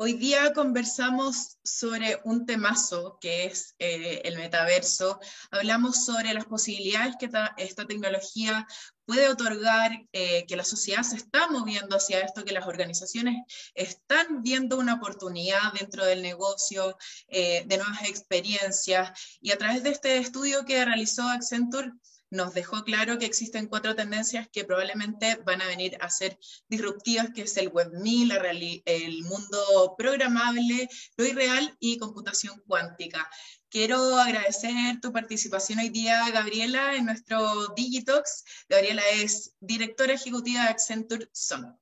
Hoy 0.00 0.12
día 0.12 0.52
conversamos 0.52 1.58
sobre 1.64 2.20
un 2.22 2.46
temazo 2.46 3.18
que 3.20 3.46
es 3.46 3.74
eh, 3.80 4.20
el 4.22 4.36
metaverso. 4.36 5.18
Hablamos 5.50 6.04
sobre 6.04 6.32
las 6.32 6.44
posibilidades 6.44 7.16
que 7.18 7.28
esta 7.56 7.84
tecnología 7.84 8.64
puede 9.04 9.28
otorgar, 9.28 9.90
eh, 10.12 10.46
que 10.46 10.54
la 10.54 10.62
sociedad 10.62 11.02
se 11.02 11.16
está 11.16 11.48
moviendo 11.48 11.96
hacia 11.96 12.20
esto, 12.20 12.44
que 12.44 12.52
las 12.52 12.68
organizaciones 12.68 13.38
están 13.74 14.44
viendo 14.44 14.78
una 14.78 14.94
oportunidad 14.94 15.72
dentro 15.76 16.04
del 16.04 16.22
negocio, 16.22 16.96
eh, 17.26 17.64
de 17.66 17.78
nuevas 17.78 18.04
experiencias. 18.04 19.10
Y 19.40 19.50
a 19.50 19.58
través 19.58 19.82
de 19.82 19.90
este 19.90 20.18
estudio 20.18 20.64
que 20.64 20.84
realizó 20.84 21.28
Accenture, 21.28 21.90
nos 22.30 22.54
dejó 22.54 22.84
claro 22.84 23.18
que 23.18 23.26
existen 23.26 23.66
cuatro 23.66 23.94
tendencias 23.94 24.48
que 24.48 24.64
probablemente 24.64 25.36
van 25.44 25.62
a 25.62 25.66
venir 25.66 25.96
a 26.00 26.10
ser 26.10 26.38
disruptivas, 26.68 27.30
que 27.34 27.42
es 27.42 27.56
el 27.56 27.68
Web 27.68 27.92
1000, 27.92 28.82
el 28.84 29.22
mundo 29.24 29.94
programable, 29.96 30.88
lo 31.16 31.24
irreal 31.24 31.76
y 31.80 31.98
computación 31.98 32.62
cuántica. 32.66 33.28
Quiero 33.70 34.16
agradecer 34.16 35.00
tu 35.00 35.12
participación 35.12 35.78
hoy 35.78 35.90
día, 35.90 36.30
Gabriela, 36.30 36.94
en 36.96 37.04
nuestro 37.04 37.68
Digitox. 37.76 38.44
Gabriela 38.68 39.02
es 39.14 39.54
directora 39.60 40.14
ejecutiva 40.14 40.62
de 40.62 40.68
Accenture 40.68 41.28
Son. 41.32 41.78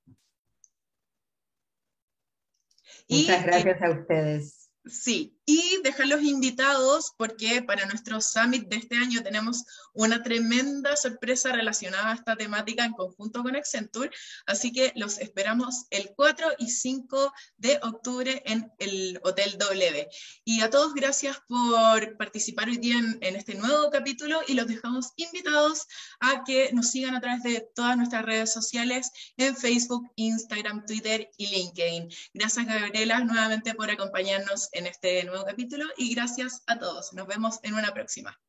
Muchas 3.09 3.44
gracias 3.44 3.82
a 3.82 3.90
ustedes. 3.90 4.70
Sí, 4.85 5.36
y 5.46 5.80
dejarlos 5.85 6.22
invitados 6.22 7.12
porque 7.16 7.62
para 7.62 7.87
nuestro 7.87 8.20
summit 8.20 8.68
de 8.68 8.76
este 8.76 8.96
año 8.96 9.22
tenemos 9.22 9.64
una 9.94 10.22
tremenda 10.22 10.96
sorpresa 10.96 11.52
relacionada 11.52 12.11
a 12.11 12.14
esta 12.14 12.37
temática 12.37 12.85
en 12.85 12.92
conjunto 12.92 13.44
con 13.44 13.54
Accenture, 13.54 14.11
así 14.46 14.72
que 14.72 14.92
los 14.96 15.18
esperamos 15.18 15.87
el 15.90 16.11
4 16.16 16.48
y 16.59 16.68
5 16.68 17.32
de 17.59 17.78
octubre 17.82 18.42
en 18.44 18.72
el 18.80 19.20
Hotel 19.22 19.56
W. 19.56 20.09
Y 20.44 20.62
a 20.62 20.70
todos 20.70 20.94
gracias 20.94 21.40
por 21.48 22.16
participar 22.16 22.68
hoy 22.68 22.78
día 22.78 22.98
en, 22.98 23.18
en 23.20 23.37
este 23.37 23.54
nuevo 23.54 23.88
capítulo 23.90 24.40
y 24.48 24.54
los 24.54 24.66
dejamos 24.66 25.12
invitados 25.14 25.87
a 26.18 26.42
que 26.44 26.70
nos 26.72 26.90
sigan 26.90 27.14
a 27.14 27.20
través 27.20 27.44
de 27.44 27.68
todas 27.74 27.96
nuestras 27.96 28.24
redes 28.24 28.52
sociales 28.52 29.12
en 29.37 29.56
Facebook, 29.56 30.11
Instagram, 30.16 30.85
Twitter 30.87 31.30
y 31.37 31.46
LinkedIn. 31.46 32.09
Gracias 32.35 32.66
Gabriela 32.66 33.20
nuevamente 33.20 33.74
por 33.74 33.90
acompañarnos 33.90 34.68
en 34.72 34.87
este 34.87 35.22
nuevo 35.37 35.51
capítulo 35.51 35.85
y 35.99 36.14
gracias 36.14 36.62
a 36.66 36.79
todos. 36.79 37.12
Nos 37.12 37.27
vemos 37.27 37.61
en 37.62 37.75
una 37.75 37.92
próxima. 37.92 38.40